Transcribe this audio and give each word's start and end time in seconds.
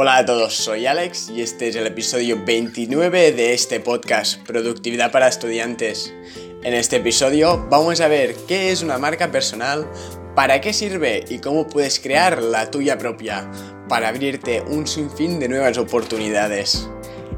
Hola 0.00 0.18
a 0.18 0.24
todos, 0.24 0.54
soy 0.54 0.86
Alex 0.86 1.28
y 1.28 1.42
este 1.42 1.66
es 1.66 1.74
el 1.74 1.84
episodio 1.84 2.40
29 2.44 3.32
de 3.32 3.52
este 3.52 3.80
podcast, 3.80 4.40
Productividad 4.46 5.10
para 5.10 5.26
Estudiantes. 5.26 6.14
En 6.62 6.72
este 6.72 6.98
episodio 6.98 7.66
vamos 7.68 8.00
a 8.00 8.06
ver 8.06 8.36
qué 8.46 8.70
es 8.70 8.82
una 8.82 8.98
marca 8.98 9.32
personal, 9.32 9.90
para 10.36 10.60
qué 10.60 10.72
sirve 10.72 11.24
y 11.28 11.40
cómo 11.40 11.66
puedes 11.66 11.98
crear 11.98 12.40
la 12.40 12.70
tuya 12.70 12.96
propia 12.96 13.50
para 13.88 14.10
abrirte 14.10 14.60
un 14.60 14.86
sinfín 14.86 15.40
de 15.40 15.48
nuevas 15.48 15.78
oportunidades. 15.78 16.88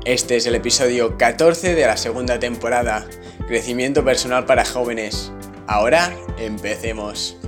Este 0.05 0.37
es 0.37 0.45
el 0.45 0.55
episodio 0.55 1.17
14 1.17 1.75
de 1.75 1.87
la 1.87 1.97
segunda 1.97 2.39
temporada, 2.39 3.09
Crecimiento 3.49 4.05
Personal 4.05 4.45
para 4.45 4.67
Jóvenes. 4.67 5.33
Ahora 5.67 6.15
empecemos. 6.39 7.39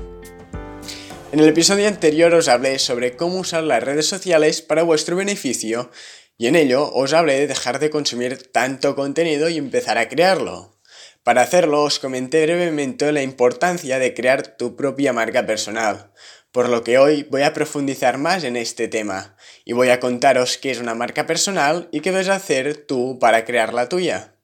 En 1.33 1.41
el 1.41 1.49
episodio 1.49 1.89
anterior 1.89 2.35
os 2.35 2.49
hablé 2.49 2.79
sobre 2.79 3.17
cómo 3.17 3.39
usar 3.39 3.63
las 3.63 3.83
redes 3.83 4.07
sociales 4.07 4.61
para 4.61 4.83
vuestro 4.83 5.17
beneficio 5.17 5.91
y 6.37 6.47
en 6.47 6.57
ello 6.57 6.93
os 6.93 7.15
hablé 7.15 7.41
de 7.41 7.47
dejar 7.47 7.79
de 7.79 7.89
consumir 7.89 8.53
tanto 8.53 8.95
contenido 8.95 9.49
y 9.49 9.57
empezar 9.57 9.97
a 9.97 10.11
crearlo. 10.11 10.79
Para 11.23 11.41
hacerlo 11.41 11.85
os 11.85 11.99
comenté 11.99 12.45
brevemente 12.45 13.11
la 13.13 13.23
importancia 13.23 13.99
de 13.99 14.13
crear 14.13 14.59
tu 14.59 14.77
propia 14.77 15.15
marca 15.15 15.47
personal, 15.47 16.13
por 16.53 16.69
lo 16.69 16.85
que 16.85 16.99
hoy 16.99 17.27
voy 17.31 17.45
a 17.45 17.55
profundizar 17.55 18.19
más 18.19 18.45
en 18.45 18.57
este 18.57 18.87
tema 18.87 19.35
y 19.65 19.73
voy 19.73 19.89
a 19.89 20.01
contaros 20.01 20.59
qué 20.59 20.71
es 20.71 20.81
una 20.81 20.95
marca 20.95 21.27
personal 21.27 21.89
y 21.93 22.01
qué 22.01 22.11
debes 22.11 22.29
hacer 22.29 22.85
tú 22.85 23.19
para 23.19 23.47
crear 23.47 23.73
la 23.73 23.89
tuya. 23.89 24.37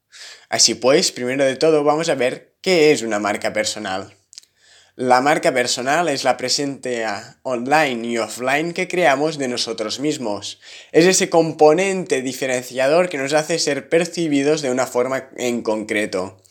Así 0.49 0.73
pues, 0.73 1.11
primero 1.11 1.45
de 1.45 1.55
todo 1.55 1.83
vamos 1.83 2.09
a 2.09 2.15
ver 2.15 2.55
qué 2.63 2.91
es 2.91 3.03
una 3.03 3.19
marca 3.19 3.53
personal. 3.53 4.18
La 5.01 5.21
marca 5.21 5.53
personal 5.53 6.09
es 6.09 6.25
la 6.25 6.35
presencia 6.35 7.39
online 7.43 8.05
y 8.05 8.17
offline 8.17 8.73
que 8.73 8.89
creamos 8.89 9.37
de 9.37 9.47
nosotros 9.47 10.01
mismos. 10.01 10.59
Es 10.91 11.05
ese 11.05 11.29
componente 11.29 12.21
diferenciador 12.21 13.07
que 13.07 13.17
nos 13.17 13.31
hace 13.31 13.59
ser 13.59 13.87
percibidos 13.87 14.61
de 14.61 14.71
una 14.71 14.85
forma 14.85 15.29
en 15.37 15.61
concreto. 15.61 16.41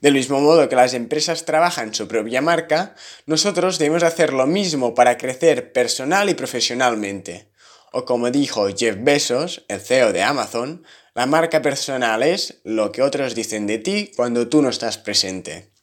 Del 0.00 0.14
mismo 0.14 0.40
modo 0.40 0.70
que 0.70 0.74
las 0.76 0.94
empresas 0.94 1.44
trabajan 1.44 1.92
su 1.92 2.08
propia 2.08 2.40
marca, 2.40 2.94
nosotros 3.26 3.78
debemos 3.78 4.02
hacer 4.02 4.32
lo 4.32 4.46
mismo 4.46 4.94
para 4.94 5.18
crecer 5.18 5.74
personal 5.74 6.30
y 6.30 6.34
profesionalmente. 6.34 7.50
O 7.92 8.06
como 8.06 8.30
dijo 8.30 8.68
Jeff 8.74 8.96
Bezos, 8.98 9.66
el 9.68 9.82
CEO 9.82 10.14
de 10.14 10.22
Amazon, 10.22 10.82
la 11.14 11.26
marca 11.26 11.60
personal 11.60 12.22
es 12.22 12.62
lo 12.64 12.90
que 12.90 13.02
otros 13.02 13.34
dicen 13.34 13.66
de 13.66 13.76
ti 13.76 14.12
cuando 14.16 14.48
tú 14.48 14.62
no 14.62 14.70
estás 14.70 14.96
presente. 14.96 15.77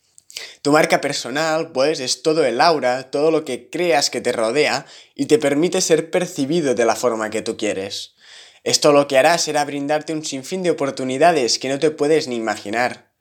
Tu 0.61 0.72
marca 0.72 1.02
personal, 1.02 1.72
pues, 1.72 2.00
es 2.00 2.22
todo 2.22 2.45
el 2.45 2.59
aura, 2.61 3.11
todo 3.11 3.31
lo 3.31 3.45
que 3.45 3.69
creas 3.69 4.09
que 4.09 4.22
te 4.22 4.31
rodea 4.31 4.86
y 5.16 5.27
te 5.27 5.38
permite 5.38 5.81
ser 5.81 6.09
percibido 6.11 6.75
de 6.75 6.86
la 6.86 6.95
forma 6.95 7.30
que 7.30 7.42
tú 7.42 7.58
quieres. 7.58 8.16
Esto 8.64 8.92
lo 8.92 9.08
que 9.08 9.17
hará 9.17 9.38
será 9.38 9.64
brindarte 9.64 10.11
un 10.11 10.25
sinfín 10.25 10.64
de 10.64 10.72
oportunidades 10.72 11.59
que 11.59 11.69
no 11.69 11.80
te 11.80 11.92
puedes 11.92 12.27
ni 12.27 12.36
imaginar. 12.36 13.11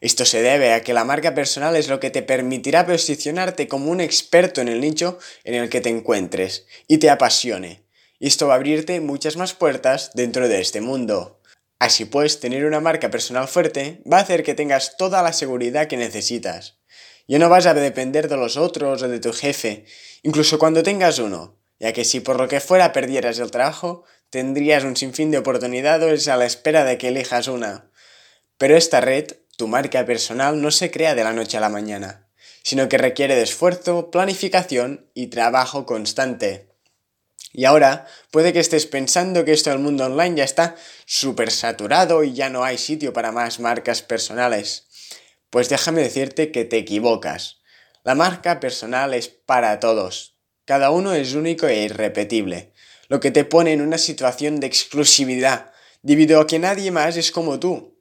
Esto 0.00 0.24
se 0.24 0.42
debe 0.42 0.72
a 0.72 0.82
que 0.82 0.94
la 0.94 1.04
marca 1.04 1.34
personal 1.34 1.76
es 1.76 1.88
lo 1.88 2.00
que 2.00 2.10
te 2.10 2.22
permitirá 2.22 2.86
posicionarte 2.86 3.68
como 3.68 3.90
un 3.90 4.00
experto 4.00 4.60
en 4.60 4.68
el 4.68 4.80
nicho 4.80 5.18
en 5.44 5.54
el 5.54 5.68
que 5.68 5.80
te 5.80 5.90
encuentres 5.90 6.66
y 6.88 6.98
te 6.98 7.10
apasione. 7.10 7.84
Y 8.18 8.28
esto 8.28 8.46
va 8.46 8.54
a 8.54 8.56
abrirte 8.56 9.00
muchas 9.00 9.36
más 9.36 9.54
puertas 9.54 10.10
dentro 10.14 10.48
de 10.48 10.60
este 10.60 10.80
mundo. 10.80 11.40
Así 11.78 12.04
pues, 12.04 12.40
tener 12.40 12.64
una 12.64 12.80
marca 12.80 13.10
personal 13.10 13.48
fuerte 13.48 14.02
va 14.10 14.18
a 14.18 14.22
hacer 14.22 14.42
que 14.42 14.54
tengas 14.54 14.96
toda 14.96 15.22
la 15.22 15.32
seguridad 15.32 15.86
que 15.86 15.96
necesitas. 15.96 16.78
Ya 17.26 17.38
no 17.38 17.48
vas 17.48 17.66
a 17.66 17.74
depender 17.74 18.28
de 18.28 18.36
los 18.36 18.56
otros 18.56 19.02
o 19.02 19.08
de 19.08 19.18
tu 19.18 19.32
jefe, 19.32 19.86
incluso 20.22 20.58
cuando 20.58 20.82
tengas 20.82 21.18
uno, 21.18 21.58
ya 21.80 21.92
que 21.92 22.04
si 22.04 22.20
por 22.20 22.38
lo 22.38 22.48
que 22.48 22.60
fuera 22.60 22.92
perdieras 22.92 23.38
el 23.38 23.50
trabajo, 23.50 24.04
tendrías 24.30 24.84
un 24.84 24.96
sinfín 24.96 25.30
de 25.30 25.38
oportunidades 25.38 26.28
a 26.28 26.36
la 26.36 26.44
espera 26.44 26.84
de 26.84 26.98
que 26.98 27.08
elijas 27.08 27.48
una. 27.48 27.90
Pero 28.58 28.76
esta 28.76 29.00
red, 29.00 29.26
tu 29.56 29.68
marca 29.68 30.04
personal, 30.04 30.60
no 30.60 30.70
se 30.70 30.90
crea 30.90 31.14
de 31.14 31.24
la 31.24 31.32
noche 31.32 31.56
a 31.56 31.60
la 31.60 31.68
mañana, 31.68 32.28
sino 32.62 32.88
que 32.88 32.98
requiere 32.98 33.36
de 33.36 33.42
esfuerzo, 33.42 34.10
planificación 34.10 35.10
y 35.14 35.28
trabajo 35.28 35.86
constante. 35.86 36.73
Y 37.56 37.66
ahora 37.66 38.06
puede 38.32 38.52
que 38.52 38.58
estés 38.58 38.84
pensando 38.84 39.44
que 39.44 39.52
esto 39.52 39.70
del 39.70 39.78
mundo 39.78 40.06
online 40.06 40.38
ya 40.38 40.44
está 40.44 40.74
súper 41.06 41.52
saturado 41.52 42.24
y 42.24 42.34
ya 42.34 42.50
no 42.50 42.64
hay 42.64 42.76
sitio 42.76 43.12
para 43.12 43.30
más 43.30 43.60
marcas 43.60 44.02
personales. 44.02 44.88
Pues 45.50 45.68
déjame 45.68 46.02
decirte 46.02 46.50
que 46.50 46.64
te 46.64 46.78
equivocas. 46.78 47.60
La 48.02 48.16
marca 48.16 48.58
personal 48.58 49.14
es 49.14 49.28
para 49.28 49.78
todos. 49.78 50.34
Cada 50.64 50.90
uno 50.90 51.14
es 51.14 51.34
único 51.34 51.68
e 51.68 51.84
irrepetible, 51.84 52.72
lo 53.08 53.20
que 53.20 53.30
te 53.30 53.44
pone 53.44 53.72
en 53.72 53.82
una 53.82 53.98
situación 53.98 54.58
de 54.58 54.66
exclusividad, 54.66 55.72
debido 56.02 56.40
a 56.40 56.48
que 56.48 56.58
nadie 56.58 56.90
más 56.90 57.16
es 57.16 57.30
como 57.30 57.60
tú. 57.60 58.00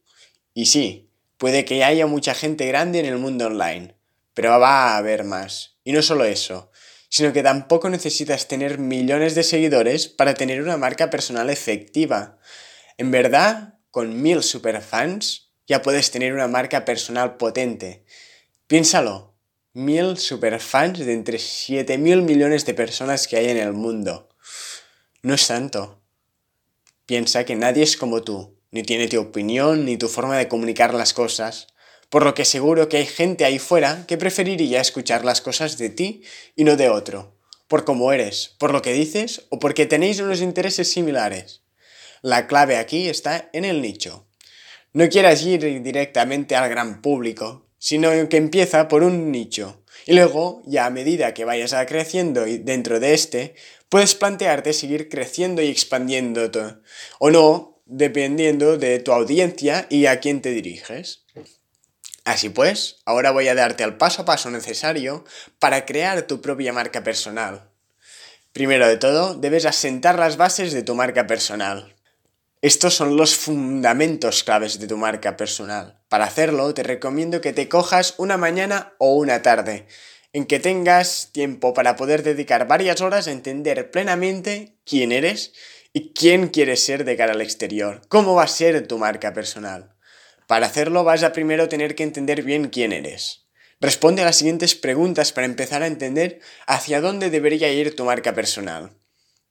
Y 0.56 0.66
sí, 0.66 1.12
puede 1.38 1.64
que 1.64 1.84
haya 1.84 2.08
mucha 2.08 2.34
gente 2.34 2.66
grande 2.66 3.00
en 3.02 3.06
el 3.06 3.20
mundo 3.20 3.46
online, 3.46 3.96
pero 4.34 4.60
va 4.60 4.94
a 4.94 4.98
haber 4.98 5.26
más. 5.26 5.76
Y 5.84 5.92
no 5.92 6.02
solo 6.02 6.26
eso, 6.26 6.72
sino 7.14 7.32
que 7.32 7.44
tampoco 7.44 7.92
necesitas 7.92 8.48
tener 8.48 8.80
millones 8.80 9.36
de 9.36 9.44
seguidores 9.44 10.08
para 10.08 10.34
tener 10.34 10.64
una 10.64 10.78
marca 10.78 11.12
personal 11.12 11.52
efectiva. 11.52 12.40
En 12.98 13.12
verdad, 13.12 13.76
con 13.92 14.24
mil 14.24 14.42
superfans 14.42 15.52
ya 15.68 15.84
puedes 15.84 16.10
tener 16.10 16.34
una 16.34 16.48
marca 16.48 16.86
personal 16.86 17.38
potente. 17.38 18.04
Piénsalo, 18.66 19.36
mil 19.74 20.18
superfans 20.18 20.98
de 20.98 21.14
entre 21.14 21.38
7 21.38 22.00
mil 22.00 22.24
millones 22.24 22.66
de 22.66 22.74
personas 22.74 23.28
que 23.28 23.38
hay 23.38 23.50
en 23.50 23.58
el 23.58 23.74
mundo. 23.74 24.28
No 25.22 25.36
es 25.36 25.46
tanto. 25.46 26.02
Piensa 27.06 27.46
que 27.46 27.56
nadie 27.56 27.84
es 27.84 27.96
como 27.96 28.24
tú, 28.24 28.58
ni 28.72 28.82
tiene 28.82 29.08
tu 29.08 29.22
opinión 29.22 29.86
ni 29.86 29.98
tu 29.98 30.08
forma 30.08 30.36
de 30.36 30.48
comunicar 30.48 30.96
las 30.96 31.14
cosas 31.14 31.68
por 32.14 32.26
lo 32.26 32.36
que 32.36 32.46
seguro 32.46 32.90
que 32.90 32.98
hay 32.98 33.08
gente 33.08 33.44
ahí 33.44 33.58
fuera 33.58 34.06
que 34.06 34.20
preferiría 34.20 34.80
escuchar 34.80 35.26
las 35.26 35.42
cosas 35.42 35.80
de 35.80 35.90
ti 35.90 36.22
y 36.56 36.64
no 36.64 36.78
de 36.78 36.88
otro, 36.88 37.36
por 37.68 37.86
cómo 37.86 38.14
eres, 38.14 38.54
por 38.60 38.72
lo 38.72 38.84
que 38.84 38.94
dices 38.94 39.48
o 39.50 39.58
porque 39.58 39.88
tenéis 39.88 40.20
unos 40.20 40.40
intereses 40.40 40.92
similares. 40.92 41.64
La 42.22 42.46
clave 42.46 42.78
aquí 42.78 43.10
está 43.10 43.50
en 43.52 43.66
el 43.66 43.82
nicho. 43.82 44.28
No 44.92 45.10
quieras 45.10 45.42
ir 45.42 45.82
directamente 45.82 46.56
al 46.56 46.70
gran 46.70 47.02
público, 47.02 47.66
sino 47.80 48.12
que 48.30 48.38
empieza 48.38 48.88
por 48.88 49.02
un 49.02 49.32
nicho. 49.32 49.84
Y 50.06 50.14
luego, 50.14 50.62
ya 50.68 50.86
a 50.86 50.92
medida 50.92 51.34
que 51.34 51.46
vayas 51.46 51.74
creciendo 51.88 52.46
dentro 52.46 53.00
de 53.00 53.16
este, 53.16 53.56
puedes 53.90 54.14
plantearte 54.14 54.74
seguir 54.74 55.10
creciendo 55.10 55.64
y 55.64 55.70
expandiéndote. 55.70 56.76
O 57.18 57.32
no, 57.32 57.82
dependiendo 57.88 58.78
de 58.78 59.00
tu 59.00 59.14
audiencia 59.14 59.88
y 59.90 60.06
a 60.06 60.20
quién 60.20 60.44
te 60.44 60.52
diriges. 60.52 61.24
Así 62.26 62.50
pues, 62.50 63.02
ahora 63.06 63.32
voy 63.32 63.48
a 63.50 63.56
darte 63.56 63.84
el 63.84 63.98
paso 63.98 64.22
a 64.22 64.26
paso 64.26 64.50
necesario 64.50 65.26
para 65.60 65.86
crear 65.86 66.22
tu 66.24 66.42
propia 66.42 66.72
marca 66.72 67.04
personal. 67.04 67.70
Primero 68.54 68.88
de 68.88 68.98
todo, 68.98 69.36
debes 69.36 69.66
asentar 69.66 70.18
las 70.18 70.38
bases 70.38 70.74
de 70.74 70.84
tu 70.84 70.96
marca 70.96 71.28
personal. 71.28 71.96
Estos 72.62 72.94
son 72.94 73.18
los 73.18 73.36
fundamentos 73.36 74.44
claves 74.46 74.80
de 74.80 74.88
tu 74.88 74.96
marca 74.96 75.36
personal. 75.36 76.00
Para 76.08 76.26
hacerlo, 76.26 76.74
te 76.74 76.84
recomiendo 76.84 77.42
que 77.42 77.52
te 77.52 77.68
cojas 77.68 78.14
una 78.18 78.38
mañana 78.38 78.94
o 79.00 79.16
una 79.16 79.42
tarde, 79.42 79.86
en 80.32 80.46
que 80.46 80.62
tengas 80.62 81.30
tiempo 81.34 81.74
para 81.74 81.98
poder 81.98 82.24
dedicar 82.24 82.68
varias 82.68 83.02
horas 83.02 83.28
a 83.28 83.32
entender 83.32 83.92
plenamente 83.92 84.78
quién 84.86 85.12
eres 85.12 85.52
y 85.92 86.14
quién 86.14 86.48
quieres 86.48 86.84
ser 86.84 87.04
de 87.04 87.18
cara 87.18 87.34
al 87.34 87.42
exterior, 87.42 88.02
cómo 88.08 88.36
va 88.36 88.44
a 88.44 88.48
ser 88.48 88.88
tu 88.88 88.98
marca 88.98 89.34
personal. 89.34 89.93
Para 90.48 90.68
hacerlo 90.68 91.04
vas 91.04 91.24
a 91.24 91.34
primero 91.34 91.70
tener 91.70 91.96
que 91.96 92.04
entender 92.04 92.44
bien 92.44 92.70
quién 92.70 92.92
eres. 92.92 93.46
Responde 93.80 94.22
a 94.22 94.26
las 94.26 94.38
siguientes 94.38 94.76
preguntas 94.76 95.34
para 95.34 95.46
empezar 95.46 95.84
a 95.84 95.88
entender 95.88 96.40
hacia 96.68 97.02
dónde 97.02 97.30
debería 97.30 97.72
ir 97.72 97.96
tu 97.96 98.06
marca 98.06 98.34
personal. 98.34 98.92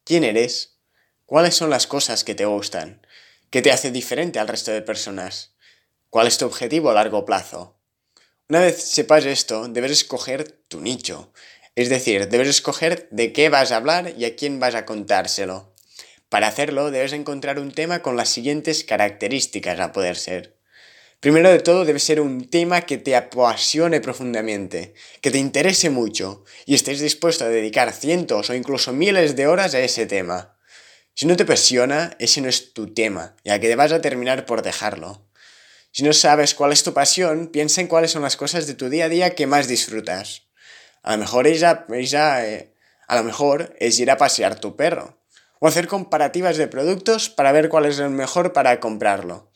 ¿Quién 0.04 0.25
eres? 0.25 0.78
¿Cuáles 1.26 1.54
son 1.54 1.70
las 1.70 1.86
cosas 1.86 2.25
que 2.25 2.34
te 2.34 2.44
gustan? 2.44 3.06
¿Qué 3.50 3.62
te 3.62 3.70
hace 3.70 3.90
diferente 3.90 4.38
al 4.38 4.49
resto 4.49 4.70
de 4.70 4.82
personas? 4.82 5.55
¿Cuál 6.11 6.26
es 6.26 6.38
tu 6.38 6.46
objetivo 6.46 6.90
a 6.90 6.94
largo 6.94 7.25
plazo? 7.25 7.78
Una 8.49 8.61
vez 8.61 8.82
sepas 8.82 9.25
esto, 9.25 9.69
debes 9.69 9.93
escoger 9.93 10.50
tu 10.69 10.81
nicho. 10.81 11.32
Es 11.75 11.88
decir, 11.88 12.28
debes 12.28 12.49
escoger 12.49 13.08
de 13.11 13.32
qué 13.32 13.49
vas 13.49 13.72
a 13.72 13.76
hablar 13.76 14.14
y 14.16 14.25
a 14.26 14.37
quién 14.37 14.61
vas 14.61 14.75
a 14.75 14.84
contárselo. 14.84 15.75
Para 16.28 16.49
hacerlo, 16.49 16.90
debes 16.90 17.12
encontrar 17.12 17.58
un 17.58 17.72
tema 17.72 18.00
con 18.00 18.16
las 18.16 18.28
siguientes 18.28 18.84
características 18.84 19.81
a 19.81 19.93
poder 19.93 20.16
ser. 20.16 20.56
Primero 21.22 21.52
de 21.52 21.60
todo 21.60 21.84
debe 21.84 22.00
ser 22.00 22.20
un 22.20 22.50
tema 22.50 22.80
que 22.80 22.98
te 22.98 23.14
apasione 23.14 24.00
profundamente, 24.00 24.92
que 25.20 25.30
te 25.30 25.38
interese 25.38 25.88
mucho 25.88 26.42
y 26.66 26.74
estés 26.74 26.98
dispuesto 26.98 27.44
a 27.44 27.48
dedicar 27.48 27.92
cientos 27.92 28.50
o 28.50 28.54
incluso 28.54 28.92
miles 28.92 29.36
de 29.36 29.46
horas 29.46 29.72
a 29.76 29.78
ese 29.78 30.06
tema. 30.06 30.58
Si 31.14 31.26
no 31.26 31.36
te 31.36 31.44
apasiona, 31.44 32.16
ese 32.19 32.40
no 32.40 32.48
es 32.48 32.74
tu 32.74 32.92
tema, 32.92 33.36
ya 33.44 33.60
que 33.60 33.76
vas 33.76 33.92
a 33.92 34.00
terminar 34.00 34.46
por 34.46 34.62
dejarlo. 34.62 35.24
Si 35.92 36.02
no 36.02 36.12
sabes 36.12 36.54
cuál 36.54 36.72
es 36.72 36.82
tu 36.82 36.92
pasión, 36.92 37.46
piensa 37.52 37.80
en 37.80 37.86
cuáles 37.86 38.10
son 38.10 38.22
las 38.22 38.36
cosas 38.36 38.66
de 38.66 38.75
tu 38.75 38.88
día 38.88 39.04
a 39.04 39.08
día 39.08 39.36
que 39.36 39.46
más 39.46 39.68
disfrutas. 39.68 40.48
A 41.04 41.12
lo 41.12 41.18
mejor, 41.18 41.46
ella, 41.46 41.86
ella, 41.90 42.44
eh, 42.44 42.75
a 43.06 43.14
lo 43.14 43.22
mejor 43.22 43.76
es 43.78 43.96
ir 44.00 44.10
a 44.10 44.16
pasear 44.16 44.58
tu 44.58 44.75
perro, 44.75 45.22
o 45.60 45.68
hacer 45.68 45.86
comparativas 45.86 46.56
de 46.56 46.66
productos 46.66 47.28
para 47.28 47.52
ver 47.52 47.68
cuál 47.68 47.86
es 47.86 48.00
el 48.00 48.10
mejor 48.10 48.52
para 48.52 48.80
comprarlo. 48.80 49.52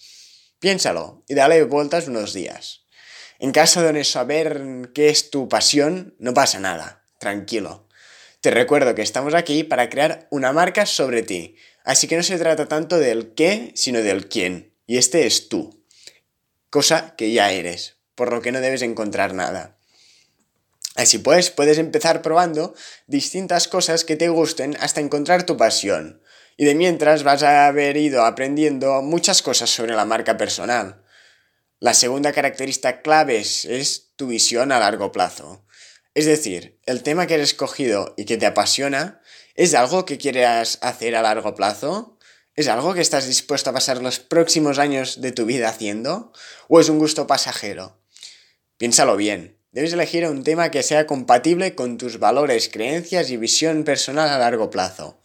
Piénsalo 0.59 1.25
y 1.29 1.35
dale 1.35 1.63
vueltas 1.65 2.09
unos 2.09 2.33
días. 2.33 2.87
En 3.39 3.53
caso 3.53 3.83
de 3.83 3.93
no 3.93 4.05
saber 4.05 4.91
qué 4.95 5.11
es 5.11 5.31
tu 5.31 5.49
pasión, 5.49 6.15
no 6.19 6.33
pasa 6.33 6.59
nada, 6.59 7.05
tranquilo. 7.19 7.87
Te 8.41 8.51
recuerdo 8.51 8.95
que 8.95 9.03
estamos 9.03 9.35
aquí 9.35 9.65
para 9.65 9.91
crear 9.91 10.27
una 10.31 10.53
marca 10.53 10.87
sobre 10.87 11.23
ti, 11.23 11.57
así 11.85 12.07
que 12.07 12.17
no 12.17 12.23
se 12.23 12.39
trata 12.39 12.69
tanto 12.69 12.99
del 12.99 13.35
qué, 13.35 13.73
sino 13.75 14.03
del 14.03 14.29
quién, 14.29 14.75
y 14.87 14.99
este 14.99 15.27
es 15.27 15.49
tú, 15.49 15.85
cosa 16.71 17.15
que 17.17 17.33
ya 17.33 17.51
eres, 17.51 17.97
por 18.15 18.33
lo 18.33 18.41
que 18.41 18.53
no 18.53 18.61
debes 18.61 18.83
encontrar 18.83 19.35
nada. 19.35 19.77
Así 20.95 21.19
pues, 21.19 21.51
puedes 21.51 21.77
empezar 21.77 22.23
probando 22.23 22.75
distintas 23.07 23.69
cosas 23.69 24.05
que 24.05 24.17
te 24.17 24.29
gusten 24.29 24.77
hasta 24.81 25.01
encontrar 25.01 25.45
tu 25.45 25.59
pasión, 25.59 26.23
y 26.57 26.65
de 26.65 26.75
mientras 26.75 27.23
vas 27.23 27.43
a 27.43 27.67
haber 27.67 27.97
ido 27.97 28.25
aprendiendo 28.25 29.03
muchas 29.03 29.43
cosas 29.43 29.71
sobre 29.71 29.95
la 29.95 30.05
marca 30.05 30.37
personal. 30.37 31.03
La 31.79 31.93
segunda 31.93 32.33
característica 32.33 33.03
clave 33.03 33.39
es, 33.39 34.13
tu 34.17 34.29
visión 34.29 34.73
a 34.73 34.79
largo 34.79 35.13
plazo. 35.13 35.67
Es 36.15 36.25
decir, 36.25 36.81
el 36.87 37.03
tema 37.03 37.27
que 37.27 37.35
has 37.35 37.43
escogido 37.43 38.15
y 38.17 38.25
que 38.25 38.39
te 38.39 38.47
apasiona, 38.47 39.21
¿es 39.55 39.75
algo 39.75 40.07
que 40.07 40.17
quieras 40.17 40.79
hacer 40.81 41.15
a 41.15 41.23
largo 41.23 41.55
plazo? 41.55 42.19
¿Es 42.55 42.69
algo 42.69 42.95
que 42.95 43.03
estás 43.03 43.27
dispuesto 43.27 43.69
a 43.69 43.75
pasar 43.75 44.01
los 44.01 44.19
próximos 44.19 44.79
años 44.79 45.21
de 45.21 45.33
tu 45.33 45.45
vida 45.45 45.69
haciendo? 45.69 46.33
¿O 46.69 46.81
es 46.81 46.89
un 46.89 46.99
gusto 46.99 47.27
pasajero? 47.27 48.01
Piénsalo 48.79 49.17
bien. 49.17 49.59
Debes 49.73 49.93
elegir 49.93 50.27
un 50.27 50.43
tema 50.43 50.71
que 50.71 50.83
sea 50.83 51.07
compatible 51.07 51.75
con 51.75 51.99
tus 51.99 52.19
valores, 52.19 52.71
creencias 52.71 53.29
y 53.29 53.37
visión 53.37 53.85
personal 53.85 54.31
a 54.31 54.39
largo 54.39 54.71
plazo, 54.71 55.21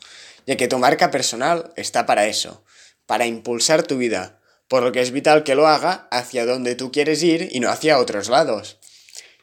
ya 0.52 0.58
que 0.58 0.68
tu 0.68 0.78
marca 0.80 1.12
personal 1.12 1.72
está 1.78 2.06
para 2.06 2.28
eso, 2.28 2.66
para 3.06 3.26
impulsar 3.26 3.84
tu 3.84 3.98
vida, 3.98 4.42
por 4.68 4.84
lo 4.84 4.92
que 4.92 5.00
es 5.00 5.12
vital 5.12 5.46
que 5.46 5.56
lo 5.56 5.66
haga 5.66 6.10
hacia 6.12 6.46
donde 6.46 6.76
tú 6.76 6.92
quieres 6.92 7.24
ir 7.24 7.48
y 7.54 7.62
no 7.62 7.70
hacia 7.70 8.00
otros 8.00 8.28
lados. 8.28 8.78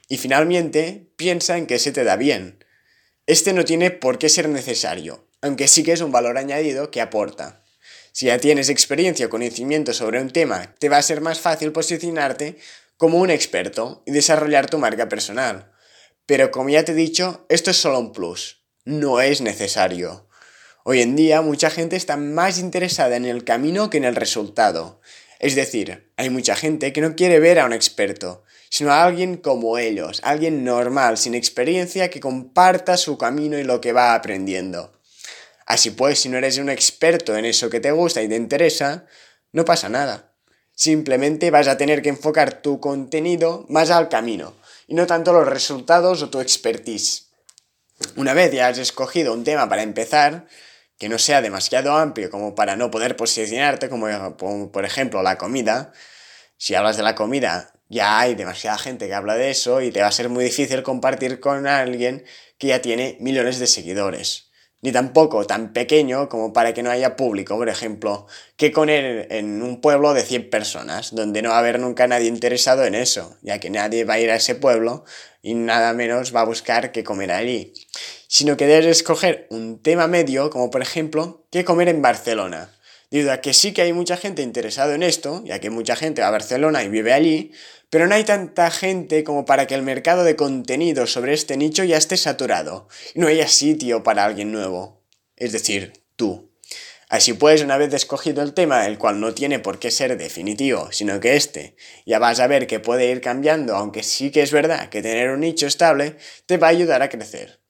Y 0.07 0.19
finalmente, 0.19 1.11
piensa 1.17 1.57
en 1.57 1.67
que 1.67 1.79
se 1.79 1.93
te 1.93 2.05
da 2.05 2.17
bien. 2.17 2.63
Este 3.27 3.55
no 3.55 3.65
tiene 3.65 3.91
por 3.91 4.19
qué 4.19 4.29
ser 4.29 4.51
necesario, 4.51 5.27
aunque 5.41 5.67
sí 5.67 5.83
que 5.83 5.93
es 5.93 6.03
un 6.03 6.13
valor 6.13 6.37
añadido 6.37 6.91
que 6.91 7.01
aporta. 7.01 7.65
Si 8.13 8.27
ya 8.27 8.37
tienes 8.37 8.69
experiencia 8.69 9.25
o 9.25 9.31
conocimiento 9.31 9.95
sobre 9.95 10.21
un 10.21 10.29
tema, 10.29 10.75
te 10.79 10.91
va 10.91 10.99
a 10.99 11.03
ser 11.03 11.23
más 11.23 11.41
fácil 11.41 11.73
posicionarte 11.73 12.59
como 12.99 13.17
un 13.17 13.31
experto 13.31 14.03
y 14.05 14.13
desarrollar 14.13 14.69
tu 14.69 14.77
marca 14.77 15.09
personal. 15.09 15.73
Pero 16.27 16.51
como 16.51 16.69
ya 16.69 16.85
te 16.85 16.93
he 16.93 16.95
dicho, 16.95 17.47
esto 17.49 17.71
es 17.71 17.79
solo 17.79 17.99
un 17.99 18.13
plus, 18.13 18.63
no 18.85 19.23
es 19.23 19.41
necesario. 19.41 20.28
Hoy 20.85 21.03
en 21.03 21.17
día 21.17 21.43
mucha 21.43 21.71
gente 21.71 21.97
está 21.97 22.17
más 22.17 22.59
interesada 22.59 23.17
en 23.17 23.27
el 23.27 23.45
camino 23.45 23.91
que 23.91 23.99
en 23.99 24.05
el 24.05 24.17
resultado. 24.17 25.01
Es 25.39 25.55
decir, 25.55 26.11
hay 26.17 26.31
mucha 26.31 26.57
gente 26.57 26.93
que 26.93 27.01
no 27.01 27.15
quiere 27.15 27.41
ver 27.41 27.59
a 27.59 27.67
un 27.67 27.73
experto, 27.73 28.45
sino 28.71 28.93
a 28.93 29.05
alguien 29.05 29.37
como 29.37 29.79
ellos, 29.79 30.21
alguien 30.25 30.65
normal, 30.65 31.19
sin 31.19 31.35
experiencia, 31.35 32.11
que 32.11 32.21
comparta 32.21 32.97
su 32.97 33.19
camino 33.19 33.59
y 33.59 33.65
lo 33.65 33.81
que 33.81 33.93
va 33.93 34.15
aprendiendo. 34.15 34.99
Así 35.67 35.91
pues, 35.91 36.21
si 36.21 36.29
no 36.29 36.39
eres 36.39 36.59
un 36.59 36.71
experto 36.71 37.37
en 37.37 37.45
eso 37.45 37.69
que 37.69 37.81
te 37.81 37.93
gusta 37.93 38.23
y 38.23 38.29
te 38.29 38.37
interesa, 38.37 39.07
no 39.53 39.65
pasa 39.65 39.89
nada. 39.89 40.33
Simplemente 40.75 41.51
vas 41.51 41.69
a 41.69 41.77
tener 41.77 42.03
que 42.03 42.09
enfocar 42.09 42.63
tu 42.63 42.81
contenido 42.81 43.67
más 43.69 43.91
al 43.91 44.09
camino, 44.09 44.55
y 44.87 44.95
no 44.95 45.07
tanto 45.07 45.33
los 45.33 45.47
resultados 45.47 46.23
o 46.23 46.31
tu 46.31 46.41
expertise. 46.41 47.27
Una 48.17 48.33
vez 48.33 48.53
ya 48.53 48.69
has 48.69 48.79
escogido 48.79 49.33
un 49.35 49.45
tema 49.45 49.69
para 49.69 49.83
empezar, 49.83 50.47
que 50.99 51.09
no 51.09 51.19
sea 51.19 51.43
demasiado 51.43 51.93
amplio 51.93 52.31
como 52.31 52.55
para 52.55 52.77
no 52.77 52.91
poder 52.91 53.17
posicionarte, 53.17 53.89
como, 53.89 54.71
por 54.73 54.85
ejemplo 54.85 55.23
la 55.23 55.39
comida. 55.39 55.93
Si 56.57 56.75
hablas 56.75 56.97
de 56.97 57.05
la 57.05 57.15
comida, 57.15 57.73
ya 57.89 58.19
hay 58.19 58.35
demasiada 58.35 58.79
gente 58.79 59.07
que 59.07 59.15
habla 59.15 59.37
de 59.37 59.51
eso 59.51 59.81
y 59.81 59.93
te 59.93 60.01
va 60.01 60.09
a 60.09 60.13
ser 60.13 60.29
muy 60.29 60.45
difícil 60.45 60.83
compartir 60.83 61.41
con 61.41 61.67
alguien 61.67 62.25
que 62.59 62.69
ya 62.69 62.83
tiene 62.83 63.17
millones 63.21 63.59
de 63.61 63.67
seguidores 63.69 64.48
ni 64.81 64.93
tampoco 64.93 65.45
tan 65.47 65.73
pequeño 65.73 66.29
como 66.29 66.53
para 66.53 66.73
que 66.73 66.83
no 66.83 66.91
haya 66.91 67.17
público, 67.17 67.57
por 67.57 67.69
ejemplo, 67.69 68.27
que 68.57 68.71
con 68.73 68.89
él 68.89 69.27
en 69.31 69.63
un 69.63 69.81
pueblo 69.81 70.15
de 70.15 70.23
100 70.23 70.51
personas, 70.51 71.15
donde 71.15 71.43
no 71.43 71.51
va 71.51 71.57
a 71.57 71.61
haber 71.61 71.81
nunca 71.81 72.07
nadie 72.07 72.29
interesado 72.29 72.85
en 72.85 72.95
eso, 72.95 73.37
ya 73.43 73.59
que 73.59 73.71
nadie 73.71 74.05
va 74.05 74.15
a 74.15 74.21
ir 74.21 74.31
a 74.31 74.37
ese 74.37 74.55
pueblo 74.55 75.05
y 75.43 75.55
nada 75.55 75.93
menos 75.95 76.35
va 76.35 76.43
a 76.43 76.45
buscar 76.45 76.93
qué 76.93 77.03
comer 77.03 77.33
allí, 77.33 77.73
sino 78.29 78.57
que 78.57 78.67
debes 78.67 78.87
escoger 78.87 79.47
un 79.51 79.83
tema 79.83 80.07
medio, 80.07 80.51
como 80.51 80.71
por 80.71 80.83
ejemplo, 80.83 81.45
qué 81.51 81.65
comer 81.65 81.89
en 81.89 82.03
Barcelona. 82.03 82.71
Debido 83.11 83.33
a 83.33 83.41
que 83.41 83.55
sí 83.55 83.73
que 83.73 83.81
hay 83.81 83.95
mucha 83.95 84.19
gente 84.19 84.43
interesada 84.43 84.95
en 84.95 85.03
esto, 85.03 85.43
ya 85.45 85.61
que 85.61 85.71
mucha 85.71 85.97
gente 85.97 86.21
va 86.21 86.29
a 86.29 86.33
Barcelona 86.33 86.85
y 86.85 86.91
vive 86.91 87.15
allí, 87.15 87.53
pero 87.91 88.07
no 88.07 88.15
hay 88.15 88.25
tanta 88.25 88.71
gente 88.71 89.25
como 89.25 89.45
para 89.45 89.67
que 89.67 89.75
el 89.75 89.83
mercado 89.83 90.25
de 90.25 90.37
contenido 90.37 91.07
sobre 91.07 91.33
este 91.33 91.57
nicho 91.57 91.85
ya 91.85 91.97
esté 91.97 92.17
saturado 92.17 92.89
y 93.15 93.21
no 93.21 93.29
haya 93.29 93.49
sitio 93.49 94.03
para 94.03 94.25
alguien 94.25 94.53
nuevo. 94.53 95.03
Es 95.37 95.53
decir, 95.53 95.93
tú. 96.17 96.53
Así 97.09 97.33
pues, 97.33 97.63
una 97.63 97.79
vez 97.79 97.95
escogido 97.95 98.43
el 98.43 98.53
tema, 98.53 98.87
el 98.87 98.99
cual 98.99 99.19
no 99.19 99.33
tiene 99.33 99.59
por 99.59 99.79
qué 99.79 99.91
ser 99.91 100.19
definitivo, 100.19 100.93
sino 100.93 101.21
que 101.21 101.37
este 101.37 101.75
ya 102.05 102.19
vas 102.19 102.39
a 102.39 102.47
ver 102.47 102.67
que 102.67 102.81
puede 102.81 103.11
ir 103.11 103.23
cambiando, 103.23 103.75
aunque 103.77 104.03
sí 104.03 104.31
que 104.31 104.43
es 104.43 104.53
verdad 104.53 104.91
que 104.91 105.01
tener 105.01 105.31
un 105.31 105.41
nicho 105.41 105.67
estable 105.67 106.17
te 106.45 106.59
va 106.59 106.67
a 106.67 106.71
ayudar 106.71 107.01
a 107.01 107.09
crecer. 107.09 107.61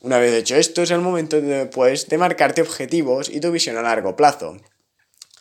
Una 0.00 0.18
vez 0.18 0.34
hecho 0.34 0.54
esto, 0.54 0.82
es 0.82 0.92
el 0.92 1.00
momento 1.00 1.40
pues, 1.72 2.08
de 2.08 2.18
marcarte 2.18 2.62
objetivos 2.62 3.28
y 3.28 3.40
tu 3.40 3.50
visión 3.50 3.76
a 3.76 3.82
largo 3.82 4.14
plazo. 4.14 4.56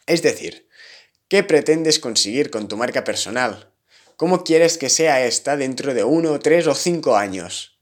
Es 0.07 0.23
decir, 0.23 0.67
¿qué 1.27 1.43
pretendes 1.43 1.99
conseguir 1.99 2.49
con 2.49 2.67
tu 2.67 2.77
marca 2.77 3.03
personal? 3.03 3.72
¿Cómo 4.23 4.45
quieres 4.45 4.77
que 4.77 4.89
sea 4.89 5.25
esta 5.25 5.57
dentro 5.57 5.93
de 5.93 6.05
uno, 6.05 6.39
tres 6.39 6.65
o 6.67 6.75
cinco 6.75 7.17
años? 7.17 7.77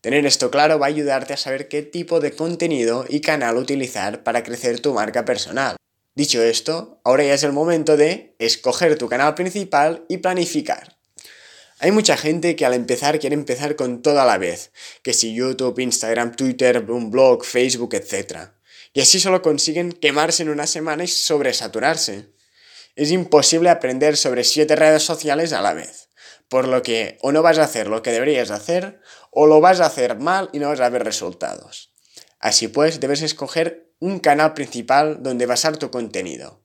Tener 0.00 0.24
esto 0.26 0.48
claro 0.48 0.78
va 0.78 0.86
a 0.86 0.90
ayudarte 0.90 1.32
a 1.32 1.36
saber 1.36 1.66
qué 1.66 1.82
tipo 1.82 2.20
de 2.20 2.30
contenido 2.30 3.04
y 3.08 3.20
canal 3.20 3.56
utilizar 3.56 4.22
para 4.22 4.44
crecer 4.44 4.78
tu 4.78 4.94
marca 4.94 5.24
personal. 5.24 5.74
Dicho 6.14 6.40
esto, 6.40 7.00
ahora 7.02 7.24
ya 7.24 7.34
es 7.34 7.42
el 7.42 7.50
momento 7.50 7.96
de 7.96 8.36
escoger 8.38 8.96
tu 8.96 9.08
canal 9.08 9.34
principal 9.34 10.06
y 10.08 10.18
planificar. 10.18 10.98
Hay 11.80 11.90
mucha 11.90 12.16
gente 12.16 12.54
que 12.54 12.64
al 12.64 12.74
empezar 12.74 13.18
quiere 13.18 13.34
empezar 13.34 13.74
con 13.74 14.02
todo 14.02 14.20
a 14.20 14.24
la 14.24 14.38
vez, 14.38 14.70
que 15.02 15.12
si 15.12 15.34
YouTube, 15.34 15.80
Instagram, 15.80 16.36
Twitter, 16.36 16.88
un 16.92 17.10
blog, 17.10 17.44
Facebook, 17.44 17.94
etc. 17.94 18.50
Y 18.92 19.00
así 19.00 19.18
solo 19.18 19.42
consiguen 19.42 19.90
quemarse 19.90 20.44
en 20.44 20.50
una 20.50 20.68
semana 20.68 21.02
y 21.02 21.08
sobresaturarse 21.08 22.31
es 22.96 23.10
imposible 23.10 23.70
aprender 23.70 24.16
sobre 24.16 24.44
siete 24.44 24.76
redes 24.76 25.02
sociales 25.02 25.52
a 25.52 25.62
la 25.62 25.74
vez. 25.74 26.08
Por 26.48 26.68
lo 26.68 26.82
que 26.82 27.18
o 27.22 27.32
no 27.32 27.42
vas 27.42 27.58
a 27.58 27.64
hacer 27.64 27.88
lo 27.88 28.02
que 28.02 28.12
deberías 28.12 28.50
hacer, 28.50 29.00
o 29.30 29.46
lo 29.46 29.60
vas 29.60 29.80
a 29.80 29.86
hacer 29.86 30.18
mal 30.18 30.50
y 30.52 30.58
no 30.58 30.68
vas 30.68 30.80
a 30.80 30.88
ver 30.90 31.04
resultados. 31.04 31.94
Así 32.38 32.68
pues, 32.68 33.00
debes 33.00 33.22
escoger 33.22 33.94
un 34.00 34.18
canal 34.18 34.52
principal 34.52 35.22
donde 35.22 35.46
basar 35.46 35.76
tu 35.76 35.90
contenido. 35.90 36.62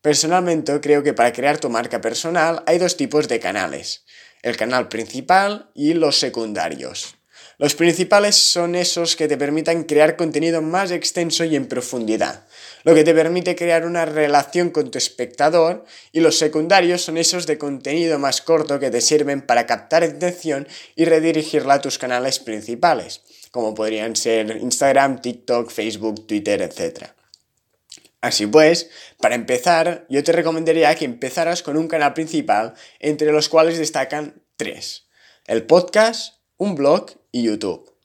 Personalmente 0.00 0.80
creo 0.80 1.02
que 1.02 1.12
para 1.12 1.32
crear 1.32 1.58
tu 1.58 1.68
marca 1.68 2.00
personal 2.00 2.62
hay 2.66 2.78
dos 2.78 2.96
tipos 2.96 3.28
de 3.28 3.40
canales, 3.40 4.04
el 4.42 4.56
canal 4.56 4.88
principal 4.88 5.70
y 5.74 5.94
los 5.94 6.18
secundarios. 6.18 7.16
Los 7.58 7.74
principales 7.74 8.36
son 8.36 8.74
esos 8.74 9.16
que 9.16 9.28
te 9.28 9.36
permitan 9.36 9.84
crear 9.84 10.16
contenido 10.16 10.62
más 10.62 10.92
extenso 10.92 11.44
y 11.44 11.56
en 11.56 11.66
profundidad, 11.66 12.46
lo 12.84 12.94
que 12.94 13.04
te 13.04 13.14
permite 13.14 13.56
crear 13.56 13.86
una 13.86 14.04
relación 14.04 14.70
con 14.70 14.90
tu 14.90 14.98
espectador 14.98 15.84
y 16.12 16.20
los 16.20 16.38
secundarios 16.38 17.02
son 17.02 17.18
esos 17.18 17.46
de 17.46 17.58
contenido 17.58 18.18
más 18.18 18.40
corto 18.40 18.78
que 18.78 18.90
te 18.90 19.00
sirven 19.00 19.42
para 19.42 19.66
captar 19.66 20.02
atención 20.02 20.66
y 20.96 21.04
redirigirla 21.04 21.74
a 21.74 21.80
tus 21.80 21.98
canales 21.98 22.38
principales, 22.38 23.22
como 23.50 23.74
podrían 23.74 24.16
ser 24.16 24.56
Instagram, 24.56 25.20
TikTok, 25.20 25.70
Facebook, 25.70 26.26
Twitter, 26.26 26.62
etc. 26.62 27.08
Así 28.20 28.46
pues, 28.46 28.90
para 29.20 29.34
empezar, 29.34 30.06
yo 30.08 30.24
te 30.24 30.32
recomendaría 30.32 30.94
que 30.94 31.04
empezaras 31.04 31.62
con 31.62 31.76
un 31.76 31.88
canal 31.88 32.14
principal, 32.14 32.74
entre 32.98 33.32
los 33.32 33.48
cuales 33.48 33.78
destacan 33.78 34.42
tres. 34.56 35.06
El 35.46 35.64
podcast, 35.66 36.34
un 36.56 36.74
blog 36.74 37.12
y 37.30 37.44
YouTube. 37.44 37.97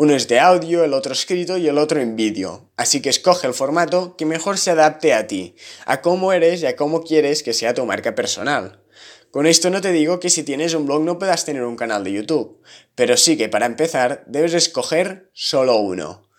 Uno 0.00 0.14
es 0.14 0.28
de 0.28 0.38
audio, 0.38 0.84
el 0.84 0.94
otro 0.94 1.12
escrito 1.12 1.58
y 1.58 1.66
el 1.66 1.76
otro 1.76 2.00
en 2.00 2.14
vídeo. 2.14 2.70
Así 2.76 3.02
que 3.02 3.08
escoge 3.08 3.48
el 3.48 3.52
formato 3.52 4.14
que 4.16 4.26
mejor 4.26 4.56
se 4.56 4.70
adapte 4.70 5.12
a 5.12 5.26
ti, 5.26 5.56
a 5.86 6.02
cómo 6.02 6.32
eres 6.32 6.62
y 6.62 6.66
a 6.66 6.76
cómo 6.76 7.02
quieres 7.02 7.42
que 7.42 7.52
sea 7.52 7.74
tu 7.74 7.84
marca 7.84 8.14
personal. 8.14 8.80
Con 9.32 9.44
esto 9.44 9.70
no 9.70 9.80
te 9.80 9.90
digo 9.90 10.20
que 10.20 10.30
si 10.30 10.44
tienes 10.44 10.74
un 10.74 10.86
blog 10.86 11.02
no 11.02 11.18
puedas 11.18 11.44
tener 11.44 11.64
un 11.64 11.74
canal 11.74 12.04
de 12.04 12.12
YouTube, 12.12 12.62
pero 12.94 13.16
sí 13.16 13.36
que 13.36 13.48
para 13.48 13.66
empezar 13.66 14.22
debes 14.28 14.54
escoger 14.54 15.32
solo 15.32 15.78
uno. 15.78 16.30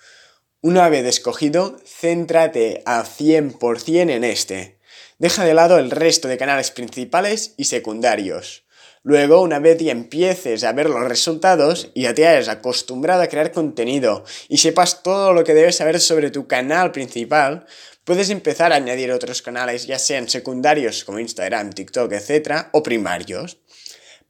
Una 0.61 0.87
vez 0.87 1.05
escogido, 1.05 1.81
céntrate 1.85 2.81
a 2.85 3.03
100% 3.03 4.09
en 4.09 4.23
este. 4.23 4.79
Deja 5.17 5.43
de 5.43 5.53
lado 5.53 5.79
el 5.79 5.91
resto 5.91 6.29
de 6.29 6.37
canales 6.37 6.71
principales 6.71 7.55
y 7.57 7.65
secundarios. 7.65 8.63
Luego, 9.03 9.41
una 9.41 9.59
vez 9.59 9.77
ya 9.77 9.91
empieces 9.91 10.63
a 10.63 10.73
ver 10.73 10.89
los 10.89 11.07
resultados 11.07 11.89
y 11.93 12.03
ya 12.03 12.13
te 12.13 12.27
hayas 12.27 12.49
acostumbrado 12.49 13.21
a 13.21 13.27
crear 13.27 13.51
contenido 13.51 14.25
y 14.49 14.57
sepas 14.57 15.03
todo 15.03 15.33
lo 15.33 15.43
que 15.43 15.53
debes 15.53 15.77
saber 15.77 15.99
sobre 16.01 16.31
tu 16.31 16.47
canal 16.47 16.91
principal, 16.91 17.65
puedes 18.03 18.29
empezar 18.29 18.73
a 18.73 18.75
añadir 18.75 19.11
otros 19.11 19.41
canales, 19.41 19.87
ya 19.87 19.99
sean 19.99 20.27
secundarios 20.27 21.03
como 21.03 21.19
Instagram, 21.19 21.71
TikTok, 21.71 22.11
etc., 22.11 22.67
o 22.73 22.83
primarios. 22.83 23.59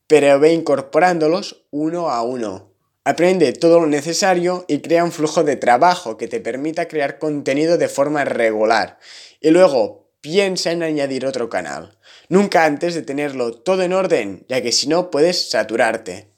Pero 0.06 0.40
ve 0.40 0.54
incorporándolos 0.54 1.66
uno 1.72 2.10
a 2.10 2.22
uno. 2.24 2.74
Aprende 3.06 3.54
todo 3.54 3.80
lo 3.80 3.88
necesario 3.88 4.66
y 4.68 4.80
crea 4.80 5.04
un 5.04 5.12
flujo 5.12 5.44
de 5.44 5.56
trabajo 5.56 6.18
que 6.18 6.28
te 6.28 6.40
permita 6.40 6.88
crear 6.88 7.18
contenido 7.18 7.78
de 7.78 7.88
forma 7.88 8.26
regular. 8.26 9.00
Y 9.40 9.50
luego 9.50 10.09
piensa 10.22 10.72
en 10.72 10.84
añadir 10.84 11.26
otro 11.26 11.50
canal. 11.50 11.98
Nunca 12.28 12.66
antes 12.66 12.96
de 12.96 13.02
tenerlo 13.02 13.54
todo 13.54 13.84
en 13.84 13.94
orden, 13.94 14.46
ya 14.50 14.62
que 14.62 14.72
si 14.72 14.88
no 14.88 15.10
puedes 15.12 15.50
saturarte. 15.50 16.32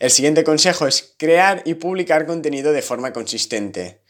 El 0.00 0.10
siguiente 0.10 0.44
consejo 0.44 0.86
es 0.86 1.14
crear 1.18 1.62
y 1.64 1.74
publicar 1.74 2.26
contenido 2.26 2.72
de 2.72 2.82
forma 2.82 3.12
consistente. 3.12 4.02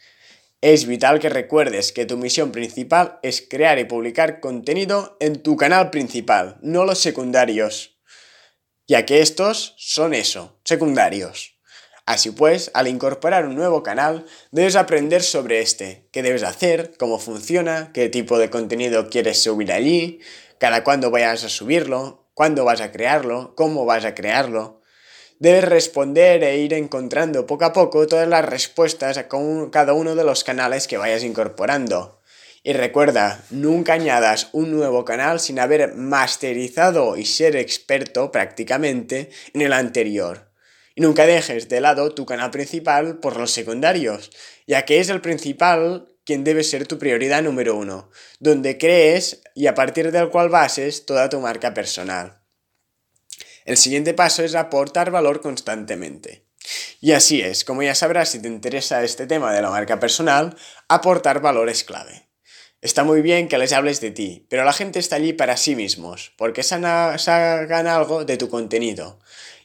Es 0.61 0.85
vital 0.85 1.19
que 1.19 1.29
recuerdes 1.29 1.93
que 1.93 2.05
tu 2.05 2.17
misión 2.17 2.51
principal 2.51 3.19
es 3.23 3.45
crear 3.49 3.79
y 3.79 3.85
publicar 3.85 4.41
contenido 4.41 5.15
en 5.21 5.41
tu 5.41 5.55
canal 5.55 5.89
principal, 5.89 6.57
no 6.61 6.83
los 6.83 6.99
secundarios, 6.99 7.97
ya 8.85 9.05
que 9.05 9.21
estos 9.21 9.75
son 9.77 10.13
eso, 10.13 10.59
secundarios. 10.65 11.58
Así 12.09 12.31
pues, 12.31 12.71
al 12.73 12.87
incorporar 12.87 13.45
un 13.45 13.53
nuevo 13.53 13.83
canal, 13.83 14.25
debes 14.49 14.75
aprender 14.75 15.21
sobre 15.21 15.61
este, 15.61 16.07
qué 16.11 16.23
debes 16.23 16.41
hacer, 16.41 16.93
cómo 16.97 17.19
funciona, 17.19 17.91
qué 17.93 18.09
tipo 18.09 18.39
de 18.39 18.49
contenido 18.49 19.11
quieres 19.11 19.43
subir 19.43 19.71
allí, 19.71 20.19
cada 20.57 20.83
cuándo 20.83 21.11
vayas 21.11 21.43
a 21.43 21.49
subirlo, 21.49 22.25
cuándo 22.33 22.65
vas 22.65 22.81
a 22.81 22.91
crearlo, 22.91 23.53
cómo 23.55 23.85
vas 23.85 24.05
a 24.05 24.15
crearlo. 24.15 24.81
Debes 25.37 25.65
responder 25.65 26.43
e 26.43 26.57
ir 26.57 26.73
encontrando 26.73 27.45
poco 27.45 27.65
a 27.65 27.73
poco 27.73 28.07
todas 28.07 28.27
las 28.27 28.43
respuestas 28.43 29.19
a 29.19 29.27
cada 29.69 29.93
uno 29.93 30.15
de 30.15 30.23
los 30.23 30.43
canales 30.43 30.87
que 30.87 30.97
vayas 30.97 31.23
incorporando. 31.23 32.21
Y 32.63 32.73
recuerda, 32.73 33.43
nunca 33.51 33.93
añadas 33.93 34.49
un 34.51 34.71
nuevo 34.71 35.05
canal 35.05 35.39
sin 35.39 35.59
haber 35.59 35.93
masterizado 35.93 37.17
y 37.17 37.25
ser 37.25 37.55
experto 37.55 38.31
prácticamente 38.31 39.29
en 39.53 39.61
el 39.61 39.73
anterior. 39.73 40.48
Nunca 40.99 41.25
dejes 41.25 41.69
de 41.69 41.79
lado 41.79 42.13
tu 42.13 42.25
canal 42.25 42.51
principal 42.51 43.19
por 43.19 43.37
los 43.37 43.51
secundarios, 43.51 44.31
ya 44.67 44.83
que 44.83 44.99
es 44.99 45.07
el 45.07 45.21
principal 45.21 46.09
quien 46.25 46.43
debe 46.43 46.61
ser 46.61 46.87
tu 46.87 46.99
prioridad 46.99 47.41
número 47.41 47.77
uno, 47.77 48.09
donde 48.41 48.77
crees 48.77 49.41
y 49.55 49.67
a 49.67 49.75
partir 49.75 50.11
del 50.11 50.27
cual 50.27 50.49
bases 50.49 51.05
toda 51.05 51.29
tu 51.29 51.39
marca 51.39 51.73
personal. 51.73 52.41
El 53.63 53.77
siguiente 53.77 54.13
paso 54.13 54.43
es 54.43 54.55
aportar 54.55 55.09
valor 55.09 55.39
constantemente. 55.39 56.45
Y 56.99 57.13
así 57.13 57.39
es, 57.39 57.63
como 57.63 57.81
ya 57.81 57.95
sabrás 57.95 58.31
si 58.31 58.41
te 58.41 58.49
interesa 58.49 59.01
este 59.01 59.25
tema 59.25 59.53
de 59.53 59.61
la 59.61 59.69
marca 59.69 60.01
personal, 60.01 60.57
aportar 60.89 61.39
valor 61.39 61.69
es 61.69 61.85
clave. 61.85 62.28
Está 62.81 63.03
muy 63.03 63.21
bien 63.21 63.47
que 63.47 63.57
les 63.57 63.73
hables 63.73 63.99
de 63.99 64.11
ti, 64.11 64.45
pero 64.49 64.63
la 64.63 64.73
gente 64.73 64.99
está 64.99 65.17
allí 65.17 65.33
para 65.33 65.57
sí 65.57 65.75
mismos, 65.75 66.31
porque 66.37 66.63
sacan 66.63 67.87
algo 67.87 68.23
de 68.23 68.37
tu 68.37 68.49
contenido 68.49 69.19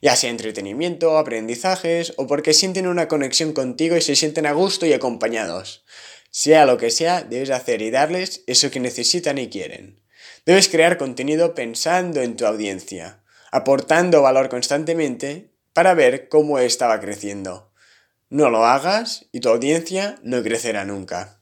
ya 0.05 0.17
sea 0.17 0.29
entretenimiento, 0.29 1.17
aprendizajes 1.17 2.13
o 2.19 2.27
porque 2.27 2.53
sienten 2.53 2.87
una 2.87 3.09
conexión 3.09 3.55
contigo 3.55 3.97
y 3.97 4.03
se 4.03 4.17
sienten 4.17 4.45
a 4.45 4.53
gusto 4.53 4.85
y 4.85 4.93
acompañados. 4.93 5.83
Sea 6.31 6.67
lo 6.67 6.77
que 6.77 6.91
sea, 6.91 7.23
debes 7.23 7.49
hacer 7.49 7.81
y 7.81 7.91
darles 7.91 8.45
eso 8.47 8.71
que 8.71 8.81
necesitan 8.81 9.39
y 9.39 9.49
quieren. 9.49 10.03
Debes 10.45 10.69
crear 10.69 10.99
contenido 10.99 11.55
pensando 11.55 12.21
en 12.21 12.37
tu 12.37 12.45
audiencia, 12.45 13.25
aportando 13.51 14.21
valor 14.21 14.51
constantemente 14.51 15.55
para 15.73 15.95
ver 15.95 16.29
cómo 16.29 16.59
estaba 16.59 17.01
creciendo. 17.01 17.73
No 18.29 18.51
lo 18.51 18.67
hagas 18.67 19.25
y 19.33 19.41
tu 19.41 19.49
audiencia 19.49 20.19
no 20.23 20.43
crecerá 20.43 20.85
nunca. 20.85 21.41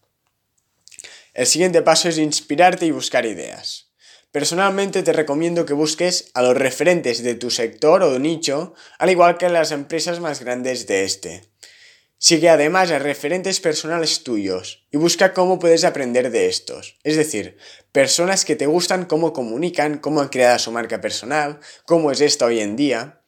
El 1.35 1.47
siguiente 1.47 1.81
paso 1.81 2.11
es 2.11 2.19
inspirarte 2.19 2.85
y 2.85 2.91
buscar 2.91 3.25
ideas. 3.25 3.93
Personalmente 4.33 5.03
te 5.03 5.15
recomiendo 5.15 5.65
que 5.65 5.73
busques 5.73 6.31
a 6.35 6.43
los 6.43 6.57
referentes 6.57 7.23
de 7.23 7.35
tu 7.35 7.51
sector 7.51 8.03
o 8.03 8.19
nicho, 8.19 8.75
al 8.99 9.11
igual 9.11 9.39
que 9.39 9.47
a 9.47 9.51
las 9.51 9.73
empresas 9.73 10.21
más 10.21 10.41
grandes 10.41 10.87
de 10.87 11.05
este. 11.05 11.45
Sigue 12.19 12.51
además 12.51 12.91
a 12.91 12.99
referentes 12.99 13.61
personales 13.61 14.23
tuyos 14.25 14.87
y 14.91 14.97
busca 14.97 15.33
cómo 15.33 15.59
puedes 15.59 15.85
aprender 15.85 16.31
de 16.31 16.49
estos. 16.49 16.99
Es 17.03 17.17
decir, 17.17 17.57
personas 17.93 18.45
que 18.45 18.55
te 18.55 18.67
gustan 18.67 19.07
cómo 19.07 19.33
comunican, 19.33 19.99
cómo 19.99 20.21
han 20.21 20.29
creado 20.29 20.59
su 20.59 20.71
marca 20.71 21.01
personal, 21.01 21.61
cómo 21.87 22.13
es 22.13 22.21
esta 22.21 22.45
hoy 22.45 22.61
en 22.61 22.77
día. 22.77 23.23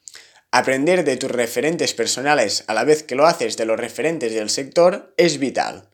Aprender 0.51 1.03
de 1.03 1.17
tus 1.17 1.31
referentes 1.31 1.93
personales 1.93 2.63
a 2.67 2.73
la 2.73 2.83
vez 2.83 3.03
que 3.03 3.15
lo 3.15 3.25
haces 3.25 3.57
de 3.57 3.65
los 3.65 3.79
referentes 3.79 4.33
del 4.33 4.49
sector 4.49 5.13
es 5.17 5.39
vital. 5.39 5.89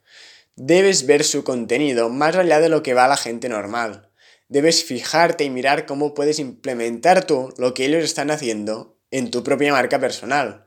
Debes 0.63 1.07
ver 1.07 1.23
su 1.23 1.43
contenido 1.43 2.09
más 2.09 2.35
allá 2.35 2.59
de 2.59 2.69
lo 2.69 2.83
que 2.83 2.93
va 2.93 3.05
a 3.05 3.09
la 3.09 3.17
gente 3.17 3.49
normal 3.49 4.11
debes 4.51 4.83
fijarte 4.83 5.45
y 5.45 5.49
mirar 5.49 5.85
cómo 5.85 6.13
puedes 6.13 6.37
implementar 6.37 7.25
tú 7.25 7.53
lo 7.57 7.73
que 7.73 7.85
ellos 7.85 8.03
están 8.03 8.31
haciendo 8.31 8.97
en 9.09 9.31
tu 9.31 9.43
propia 9.43 9.71
marca 9.71 9.97
personal. 9.97 10.65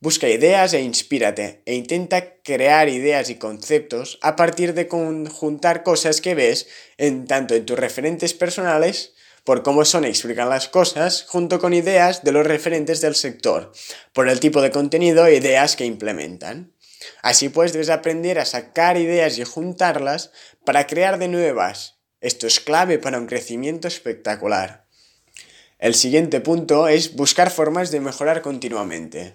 Busca 0.00 0.28
ideas 0.28 0.74
e 0.74 0.80
inspírate 0.80 1.62
e 1.64 1.74
intenta 1.74 2.42
crear 2.42 2.88
ideas 2.88 3.30
y 3.30 3.36
conceptos 3.36 4.18
a 4.20 4.34
partir 4.34 4.74
de 4.74 4.88
conjuntar 4.88 5.84
cosas 5.84 6.20
que 6.20 6.34
ves 6.34 6.66
en 6.98 7.28
tanto 7.28 7.54
en 7.54 7.66
tus 7.66 7.78
referentes 7.78 8.34
personales 8.34 9.14
por 9.44 9.62
cómo 9.62 9.84
son 9.84 10.04
y 10.04 10.08
explican 10.08 10.48
las 10.48 10.68
cosas, 10.68 11.24
junto 11.28 11.60
con 11.60 11.72
ideas 11.72 12.24
de 12.24 12.32
los 12.32 12.46
referentes 12.46 13.00
del 13.00 13.14
sector, 13.14 13.72
por 14.12 14.28
el 14.28 14.40
tipo 14.40 14.60
de 14.60 14.72
contenido 14.72 15.24
e 15.26 15.36
ideas 15.36 15.76
que 15.76 15.84
implementan. 15.84 16.74
Así 17.22 17.48
pues, 17.48 17.72
debes 17.72 17.90
aprender 17.90 18.38
a 18.38 18.44
sacar 18.44 18.96
ideas 18.96 19.38
y 19.38 19.44
juntarlas 19.44 20.30
para 20.64 20.86
crear 20.86 21.18
de 21.18 21.28
nuevas 21.28 22.00
esto 22.20 22.46
es 22.46 22.60
clave 22.60 22.98
para 22.98 23.18
un 23.18 23.26
crecimiento 23.26 23.88
espectacular. 23.88 24.84
El 25.78 25.94
siguiente 25.94 26.42
punto 26.42 26.86
es 26.86 27.16
buscar 27.16 27.50
formas 27.50 27.90
de 27.90 28.00
mejorar 28.00 28.42
continuamente. 28.42 29.32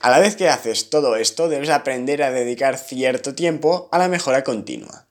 A 0.00 0.10
la 0.10 0.18
vez 0.18 0.36
que 0.36 0.50
haces 0.50 0.90
todo 0.90 1.16
esto, 1.16 1.48
debes 1.48 1.70
aprender 1.70 2.22
a 2.22 2.30
dedicar 2.30 2.76
cierto 2.76 3.34
tiempo 3.34 3.88
a 3.90 3.96
la 3.96 4.08
mejora 4.08 4.44
continua. 4.44 5.08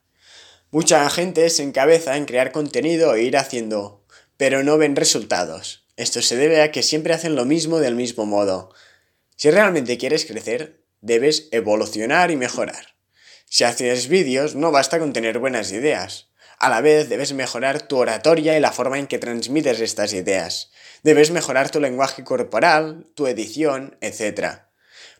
Mucha 0.70 1.08
gente 1.10 1.50
se 1.50 1.64
encabeza 1.64 2.16
en 2.16 2.26
crear 2.26 2.52
contenido 2.52 3.16
e 3.16 3.24
ir 3.24 3.36
haciendo, 3.36 4.04
pero 4.36 4.62
no 4.62 4.78
ven 4.78 4.94
resultados. 4.94 5.88
Esto 5.96 6.22
se 6.22 6.36
debe 6.36 6.62
a 6.62 6.70
que 6.70 6.84
siempre 6.84 7.12
hacen 7.12 7.34
lo 7.34 7.44
mismo 7.44 7.80
del 7.80 7.96
mismo 7.96 8.24
modo. 8.24 8.72
Si 9.34 9.50
realmente 9.50 9.98
quieres 9.98 10.26
crecer, 10.26 10.79
debes 11.00 11.48
evolucionar 11.52 12.30
y 12.30 12.36
mejorar. 12.36 12.94
Si 13.46 13.64
haces 13.64 14.08
vídeos, 14.08 14.54
no 14.54 14.70
basta 14.70 14.98
con 14.98 15.12
tener 15.12 15.38
buenas 15.38 15.72
ideas. 15.72 16.28
A 16.58 16.68
la 16.68 16.80
vez 16.80 17.08
debes 17.08 17.32
mejorar 17.32 17.82
tu 17.82 17.96
oratoria 17.96 18.56
y 18.56 18.60
la 18.60 18.70
forma 18.70 18.98
en 18.98 19.06
que 19.06 19.18
transmites 19.18 19.80
estas 19.80 20.12
ideas. 20.12 20.70
Debes 21.02 21.30
mejorar 21.30 21.70
tu 21.70 21.80
lenguaje 21.80 22.22
corporal, 22.22 23.06
tu 23.14 23.26
edición, 23.26 23.96
etc. 24.02 24.60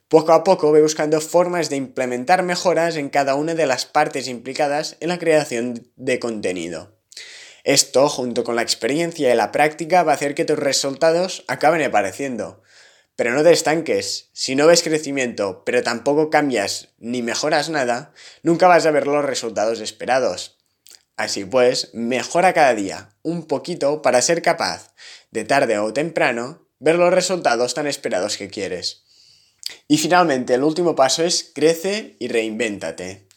Poco 0.09 0.33
a 0.33 0.45
poco 0.45 0.71
ve 0.71 0.83
buscando 0.83 1.21
formas 1.21 1.71
de 1.71 1.77
implementar 1.77 2.43
mejoras 2.43 2.97
en 2.97 3.09
cada 3.09 3.35
una 3.37 3.55
de 3.55 3.67
las 3.67 3.87
partes 3.87 4.29
implicadas 4.29 4.97
en 5.01 5.09
la 5.09 5.19
creación 5.19 5.89
de 5.97 6.19
contenido. 6.19 6.99
Esto, 7.65 8.09
junto 8.09 8.45
con 8.45 8.57
la 8.57 8.63
experiencia 8.63 9.33
y 9.33 9.37
la 9.37 9.53
práctica, 9.53 10.03
va 10.03 10.13
a 10.13 10.15
hacer 10.15 10.35
que 10.35 10.45
tus 10.45 10.59
resultados 10.59 11.45
acaben 11.47 11.83
apareciendo. 11.83 12.63
Pero 13.21 13.35
no 13.35 13.43
te 13.43 13.53
estanques. 13.53 14.31
Si 14.33 14.57
no 14.57 14.67
ves 14.67 14.83
crecimiento, 14.83 15.62
pero 15.67 15.83
tampoco 15.83 16.31
cambias 16.31 16.89
ni 16.97 17.21
mejoras 17.21 17.69
nada, 17.69 18.15
nunca 18.43 18.67
vas 18.67 18.87
a 18.87 18.93
ver 18.93 19.07
los 19.07 19.23
resultados 19.23 19.81
esperados. 19.81 20.57
Así 21.19 21.45
pues, 21.45 21.91
mejora 21.93 22.55
cada 22.55 22.75
día 22.75 23.11
un 23.21 23.47
poquito 23.47 24.00
para 24.00 24.23
ser 24.23 24.41
capaz, 24.41 24.95
de 25.33 25.45
tarde 25.45 25.79
o 25.79 25.93
temprano, 25.93 26.67
ver 26.79 26.95
los 26.95 27.12
resultados 27.12 27.75
tan 27.75 27.87
esperados 27.87 28.39
que 28.39 28.49
quieres. 28.49 29.03
Y 29.87 29.99
finalmente, 29.99 30.55
el 30.55 30.65
último 30.65 30.95
paso 30.95 31.23
es 31.23 31.53
crece 31.55 32.17
y 32.21 32.29
reinvéntate. 32.29 33.29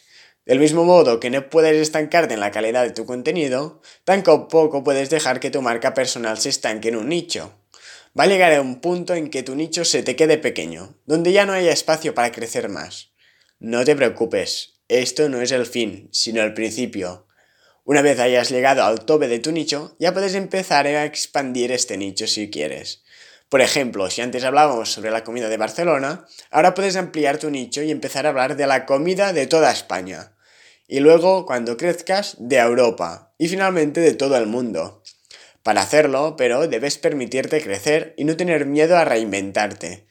Del 0.46 0.60
mismo 0.60 0.86
modo 0.86 1.20
que 1.20 1.30
no 1.30 1.50
puedes 1.50 1.75
estancarte 1.75 2.36
en 2.36 2.40
la 2.40 2.52
calidad 2.52 2.84
de 2.84 2.92
tu 2.92 3.06
contenido, 3.06 3.82
tampoco 4.06 4.82
puedes 4.86 5.10
dejar 5.10 5.42
que 5.42 5.52
tu 5.52 5.62
marca 5.62 5.94
personal 5.94 6.38
se 6.38 6.48
estanque 6.48 6.88
en 6.88 6.96
un 6.96 7.10
nicho. 7.10 7.54
Va 8.17 8.25
a 8.25 8.27
llegar 8.27 8.53
a 8.53 8.62
un 8.62 8.79
punto 8.79 9.15
en 9.15 9.32
que 9.32 9.41
tu 9.41 9.55
nicho 9.55 9.84
se 9.86 10.03
te 10.03 10.15
quede 10.15 10.38
pequeño, 10.38 11.00
donde 11.05 11.32
ya 11.32 11.46
no 11.46 11.53
haya 11.53 11.72
espacio 11.72 12.13
para 12.13 12.32
crecer 12.32 12.70
más. 12.70 13.12
No 13.60 13.84
te 13.86 13.96
preocupes, 13.96 14.82
esto 14.88 15.29
no 15.29 15.41
es 15.41 15.51
el 15.51 15.65
fin, 15.65 16.10
sino 16.12 16.43
el 16.43 16.53
principio. 16.53 17.25
Una 17.86 18.03
vez 18.03 18.20
hayas 18.20 18.51
llegado 18.51 18.84
al 18.84 19.03
tope 19.05 19.27
de 19.27 19.39
tu 19.39 19.51
nicho, 19.51 19.96
ya 20.00 20.13
puedes 20.13 20.36
empezar 20.36 20.86
a 20.86 21.05
expandir 21.05 21.72
este 21.72 21.98
nicho 21.98 22.27
si 22.27 22.51
quieres. 22.51 23.03
Por 23.50 23.62
ejemplo, 23.62 24.10
si 24.10 24.22
antes 24.22 24.43
hablábamos 24.43 24.91
sobre 24.91 25.10
la 25.10 25.24
comida 25.24 25.50
de 25.50 25.58
Barcelona, 25.58 26.27
ahora 26.51 26.75
puedes 26.75 26.96
ampliar 26.96 27.39
tu 27.39 27.50
nicho 27.50 27.82
y 27.82 27.89
empezar 27.89 28.25
a 28.25 28.29
hablar 28.29 28.55
de 28.55 28.67
la 28.67 28.86
comida 28.86 29.34
de 29.34 29.48
toda 29.48 29.72
España. 29.72 30.36
Y 30.88 31.00
luego, 31.00 31.46
cuando 31.46 31.77
crezcas, 31.77 32.36
de 32.39 32.58
Europa. 32.58 33.34
Y 33.38 33.48
finalmente 33.48 34.01
de 34.01 34.13
todo 34.13 34.38
el 34.38 34.46
mundo. 34.46 35.01
Para 35.63 35.82
hacerlo, 35.82 36.36
pero 36.38 36.67
debes 36.67 36.98
permitirte 36.98 37.62
crecer 37.62 38.13
y 38.17 38.25
no 38.25 38.38
tener 38.38 38.65
miedo 38.65 38.98
a 38.98 39.05
reinventarte. 39.05 40.05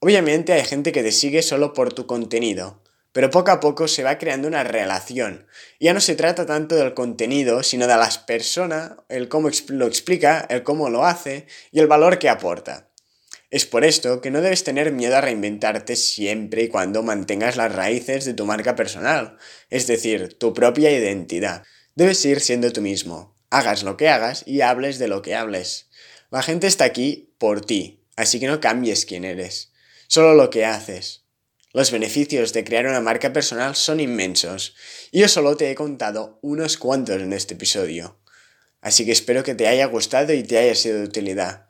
Obviamente 0.00 0.54
hay 0.54 0.64
gente 0.64 0.92
que 0.92 1.02
te 1.02 1.12
sigue 1.12 1.42
solo 1.42 1.74
por 1.74 1.92
tu 1.92 2.06
contenido, 2.06 2.82
pero 3.12 3.30
poco 3.30 3.50
a 3.50 3.60
poco 3.60 3.86
se 3.86 4.02
va 4.02 4.18
creando 4.18 4.48
una 4.48 4.64
relación. 4.64 5.46
Ya 5.78 5.92
no 5.92 6.00
se 6.00 6.14
trata 6.14 6.46
tanto 6.46 6.76
del 6.76 6.94
contenido, 6.94 7.62
sino 7.62 7.86
de 7.86 7.96
las 7.96 8.18
personas, 8.18 8.92
el 9.08 9.28
cómo 9.28 9.50
lo 9.68 9.86
explica, 9.86 10.46
el 10.48 10.62
cómo 10.62 10.88
lo 10.88 11.04
hace 11.04 11.46
y 11.70 11.80
el 11.80 11.86
valor 11.86 12.18
que 12.18 12.30
aporta. 12.30 12.88
Es 13.50 13.66
por 13.66 13.84
esto 13.84 14.20
que 14.20 14.30
no 14.30 14.40
debes 14.40 14.62
tener 14.62 14.92
miedo 14.92 15.16
a 15.16 15.20
reinventarte 15.20 15.96
siempre 15.96 16.62
y 16.62 16.68
cuando 16.68 17.02
mantengas 17.02 17.56
las 17.56 17.74
raíces 17.74 18.24
de 18.24 18.32
tu 18.32 18.46
marca 18.46 18.76
personal, 18.76 19.38
es 19.70 19.88
decir, 19.88 20.38
tu 20.38 20.54
propia 20.54 20.92
identidad. 20.92 21.64
Debes 21.96 22.24
ir 22.24 22.40
siendo 22.40 22.72
tú 22.72 22.80
mismo, 22.80 23.34
hagas 23.50 23.82
lo 23.82 23.96
que 23.96 24.08
hagas 24.08 24.44
y 24.46 24.62
hables 24.62 24.98
de 24.98 25.08
lo 25.08 25.22
que 25.22 25.34
hables. 25.34 25.88
La 26.30 26.42
gente 26.42 26.66
está 26.66 26.84
aquí 26.84 27.34
por 27.38 27.64
ti, 27.64 28.04
así 28.16 28.40
que 28.40 28.46
no 28.46 28.60
cambies 28.60 29.04
quién 29.04 29.24
eres, 29.24 29.72
solo 30.06 30.34
lo 30.34 30.50
que 30.50 30.64
haces. 30.64 31.24
Los 31.72 31.92
beneficios 31.92 32.52
de 32.52 32.64
crear 32.64 32.86
una 32.86 33.00
marca 33.00 33.32
personal 33.32 33.76
son 33.76 34.00
inmensos, 34.00 34.74
y 35.12 35.20
yo 35.20 35.28
solo 35.28 35.56
te 35.56 35.70
he 35.70 35.74
contado 35.74 36.38
unos 36.42 36.76
cuantos 36.76 37.20
en 37.20 37.32
este 37.32 37.54
episodio. 37.54 38.18
Así 38.80 39.04
que 39.04 39.12
espero 39.12 39.42
que 39.44 39.54
te 39.54 39.68
haya 39.68 39.86
gustado 39.86 40.32
y 40.32 40.42
te 40.42 40.58
haya 40.58 40.74
sido 40.74 40.98
de 40.98 41.04
utilidad. 41.04 41.66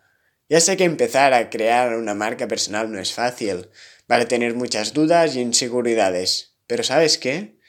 Ya 0.48 0.60
sé 0.60 0.76
que 0.76 0.84
empezar 0.84 1.34
a 1.34 1.50
crear 1.50 1.96
una 1.96 2.14
marca 2.14 2.48
personal 2.48 2.90
no 2.90 2.98
es 2.98 3.12
fácil, 3.12 3.68
a 4.18 4.24
tener 4.26 4.54
muchas 4.54 4.92
dudas 4.92 5.36
y 5.36 5.40
inseguridades, 5.40 6.54
pero 6.66 6.82
¿sabes 6.82 7.16
qué? 7.16 7.59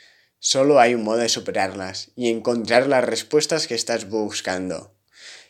Solo 0.43 0.79
hay 0.79 0.95
un 0.95 1.03
modo 1.03 1.19
de 1.19 1.29
superarlas 1.29 2.09
y 2.15 2.31
encontrar 2.31 2.87
las 2.87 3.03
respuestas 3.03 3.67
que 3.67 3.75
estás 3.75 4.09
buscando. 4.09 4.95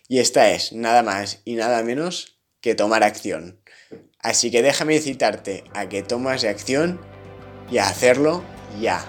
Y 0.09 0.19
esta 0.19 0.49
es 0.51 0.73
nada 0.73 1.01
más 1.01 1.39
y 1.45 1.55
nada 1.55 1.81
menos 1.81 2.41
que 2.59 2.75
tomar 2.75 3.01
acción. 3.01 3.61
Así 4.19 4.51
que 4.51 4.61
déjame 4.61 4.99
citarte 4.99 5.63
a 5.73 5.87
que 5.87 6.03
tomas 6.03 6.43
acción 6.43 6.99
y 7.71 7.77
a 7.77 7.87
hacerlo 7.87 8.43
ya. 8.81 9.05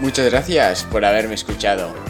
Muchas 0.00 0.30
gracias 0.30 0.84
por 0.84 1.04
haberme 1.04 1.34
escuchado. 1.34 2.09